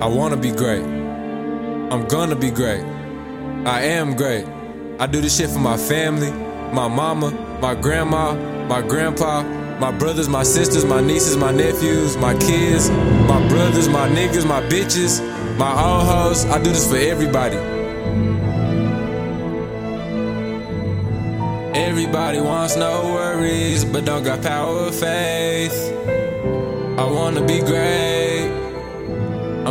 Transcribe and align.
I 0.00 0.06
wanna 0.06 0.36
be 0.36 0.52
great. 0.52 0.84
I'm 0.84 2.06
gonna 2.06 2.36
be 2.36 2.52
great. 2.52 2.84
I 3.66 3.82
am 3.82 4.14
great. 4.14 4.46
I 5.00 5.08
do 5.08 5.20
this 5.20 5.36
shit 5.36 5.50
for 5.50 5.58
my 5.58 5.76
family, 5.76 6.30
my 6.72 6.86
mama, 6.86 7.32
my 7.60 7.74
grandma, 7.74 8.34
my 8.66 8.80
grandpa, 8.80 9.42
my 9.80 9.90
brothers, 9.90 10.28
my 10.28 10.44
sisters, 10.44 10.84
my 10.84 11.00
nieces, 11.00 11.36
my 11.36 11.50
nephews, 11.50 12.16
my 12.16 12.32
kids, 12.38 12.90
my 13.26 13.44
brothers, 13.48 13.88
my 13.88 14.08
niggas, 14.08 14.46
my 14.46 14.62
bitches, 14.68 15.20
my 15.58 15.70
old 15.70 16.04
hoes. 16.06 16.44
I 16.44 16.62
do 16.62 16.70
this 16.70 16.88
for 16.88 16.96
everybody. 16.96 17.56
Everybody 21.76 22.40
wants 22.40 22.76
no 22.76 23.14
worries, 23.14 23.84
but 23.84 24.04
don't 24.04 24.22
got 24.22 24.42
power 24.42 24.86
of 24.86 24.94
faith. 24.94 25.76
I 26.96 27.04
wanna 27.04 27.44
be 27.44 27.58
great. 27.58 28.27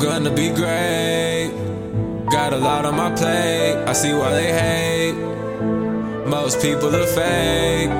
Gonna 0.00 0.30
be 0.30 0.50
great. 0.50 1.50
Got 2.30 2.52
a 2.52 2.56
lot 2.56 2.84
on 2.84 2.94
my 2.94 3.10
plate. 3.16 3.74
I 3.84 3.92
see 3.92 4.12
why 4.12 4.30
they 4.30 4.52
hate. 4.52 5.14
Most 6.24 6.62
people 6.62 6.94
are 6.94 7.06
fake. 7.06 7.90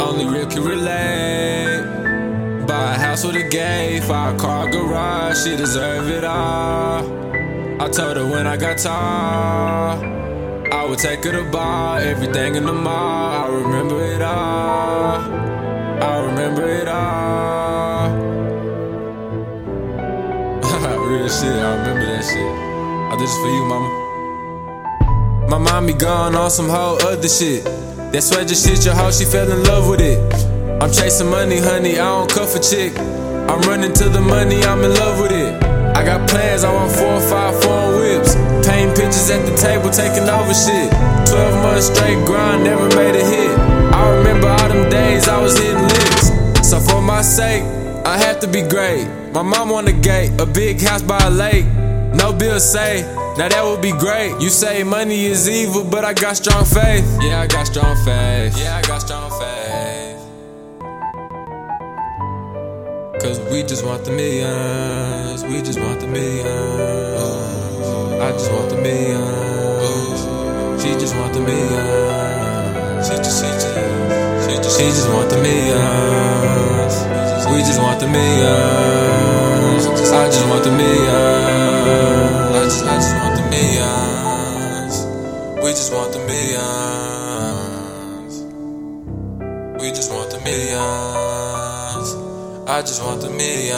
Only 0.00 0.24
real 0.24 0.46
can 0.46 0.64
relate. 0.64 2.66
Buy 2.66 2.94
a 2.94 2.98
house 2.98 3.22
with 3.22 3.36
a 3.36 3.46
gate, 3.48 4.02
five 4.04 4.38
car 4.38 4.70
garage. 4.70 5.44
She 5.44 5.56
deserve 5.56 6.08
it 6.08 6.24
all. 6.24 7.04
I 7.82 7.88
told 7.90 8.16
her 8.16 8.26
when 8.26 8.46
I 8.46 8.56
got 8.56 8.78
tall, 8.78 10.02
I 10.72 10.86
would 10.88 10.98
take 10.98 11.22
her 11.24 11.32
to 11.32 11.44
bar. 11.50 12.00
Everything 12.00 12.54
in 12.54 12.64
the 12.64 12.72
mall. 12.72 13.44
I 13.44 13.48
remember 13.48 13.93
Real 21.14 21.28
shit, 21.28 21.46
I 21.46 21.78
remember 21.78 22.06
that 22.10 22.26
shit. 22.26 22.42
I 22.42 23.14
did 23.14 23.22
this 23.22 23.36
for 23.38 23.46
you, 23.46 23.64
mama. 23.70 25.46
My 25.46 25.58
mommy 25.58 25.92
gone 25.92 26.34
on 26.34 26.50
some 26.50 26.68
whole 26.68 27.00
other 27.06 27.28
shit. 27.28 27.62
That 28.10 28.20
sweat 28.20 28.48
just 28.48 28.66
shit 28.66 28.84
your 28.84 28.96
hoe, 28.98 29.12
she 29.12 29.24
fell 29.24 29.46
in 29.46 29.62
love 29.62 29.88
with 29.88 30.00
it. 30.00 30.18
I'm 30.82 30.90
chasing 30.90 31.30
money, 31.30 31.60
honey, 31.60 32.02
I 32.02 32.18
don't 32.18 32.28
cuff 32.28 32.56
a 32.56 32.58
chick. 32.58 32.98
I'm 32.98 33.62
running 33.62 33.92
to 33.92 34.08
the 34.08 34.20
money, 34.20 34.64
I'm 34.64 34.82
in 34.82 34.90
love 34.90 35.22
with 35.22 35.30
it. 35.30 35.62
I 35.94 36.02
got 36.02 36.28
plans, 36.28 36.64
I 36.64 36.74
want 36.74 36.90
four 36.90 37.14
or 37.14 37.20
five 37.30 37.62
foreign 37.62 37.94
whips. 37.94 38.34
Painting 38.66 38.98
pictures 38.98 39.30
at 39.30 39.46
the 39.46 39.54
table, 39.54 39.94
taking 39.94 40.26
over 40.26 40.50
shit. 40.50 40.90
12 41.30 41.62
months 41.62 41.94
straight 41.94 42.18
grind, 42.26 42.64
never 42.64 42.90
made 42.98 43.14
a 43.14 43.22
hit. 43.22 43.54
I 43.94 44.18
remember 44.18 44.48
all 44.48 44.66
them 44.66 44.90
days 44.90 45.28
I 45.28 45.40
was 45.40 45.56
hitting 45.56 45.78
licks. 45.78 46.34
So 46.66 46.80
for 46.80 47.00
my 47.00 47.22
sake, 47.22 47.62
I 48.06 48.18
have 48.18 48.38
to 48.40 48.46
be 48.46 48.60
great. 48.60 49.06
My 49.32 49.42
mom 49.42 49.72
on 49.72 49.86
the 49.86 49.92
gate, 49.92 50.38
a 50.40 50.46
big 50.46 50.80
house 50.80 51.02
by 51.02 51.18
a 51.18 51.30
lake. 51.30 51.64
No 52.14 52.32
bill 52.32 52.60
say, 52.60 53.02
now 53.38 53.48
that 53.48 53.64
would 53.64 53.80
be 53.80 53.92
great. 53.92 54.38
You 54.40 54.50
say 54.50 54.84
money 54.84 55.24
is 55.24 55.48
evil, 55.48 55.84
but 55.84 56.04
I 56.04 56.12
got 56.12 56.36
strong 56.36 56.64
faith. 56.64 57.04
Yeah, 57.22 57.40
I 57.40 57.46
got 57.46 57.66
strong 57.66 57.96
faith. 58.04 58.58
Yeah, 58.58 58.76
I 58.76 58.82
got 58.82 59.00
strong 59.00 59.30
faith. 59.30 60.20
Cause 63.22 63.40
we 63.50 63.62
just 63.62 63.84
want 63.86 64.04
the 64.04 64.12
millions. 64.12 65.42
We 65.44 65.62
just 65.62 65.80
want 65.80 65.98
the 66.00 66.06
millions. 66.06 66.44
I 68.20 68.32
just 68.32 68.52
want 68.52 68.68
the 68.68 68.76
millions. 68.76 70.20
She 70.82 70.90
just 70.92 71.16
want 71.16 71.32
the 71.32 71.40
millions. 71.40 73.08
She 73.08 73.16
just, 73.16 73.40
she 73.42 73.48
just, 73.48 73.74
she 74.44 74.56
just, 74.56 74.78
she 74.78 74.86
just 74.88 75.08
want 75.08 75.30
the 75.30 75.38
millions. 75.38 76.63
We 77.54 77.60
just 77.60 77.80
want 77.80 78.00
the 78.00 78.08
millions. 78.08 79.86
I 79.86 80.26
just 80.26 80.48
want 80.48 80.64
the 80.64 80.72
millions. 80.72 81.14
I 82.50 82.64
just, 82.64 82.84
I 82.84 82.96
just 82.96 83.14
want 83.14 83.36
the 83.36 83.42
millions. 83.48 85.06
We 85.62 85.70
just 85.70 85.92
want 85.92 86.12
the 86.12 86.18
millions. 86.18 87.14
We 89.80 89.88
just 89.90 90.10
want 90.12 90.30
the 90.30 90.40
millions. 90.40 92.08
I 92.68 92.80
just 92.80 93.02
want 93.04 93.20
the 93.20 93.30
millions. 93.30 93.74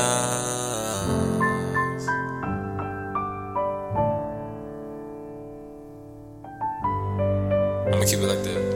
I'ma 7.93 8.05
keep 8.07 8.21
it 8.21 8.27
like 8.27 8.43
that. 8.43 8.76